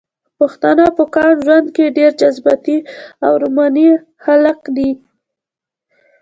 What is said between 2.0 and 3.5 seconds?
جذباتي او